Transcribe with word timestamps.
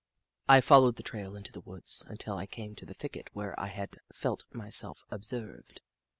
I 0.49 0.61
followed 0.61 0.95
the 0.95 1.03
trail 1.03 1.35
into 1.35 1.51
the 1.51 1.61
woods 1.61 2.03
until 2.07 2.35
I 2.37 2.47
came 2.47 2.73
to 2.73 2.87
the 2.87 2.95
thicket 2.95 3.29
where 3.33 3.53
I 3.59 3.67
had 3.67 3.97
felt 4.11 4.45
myself 4.51 5.05
observed. 5.11 5.81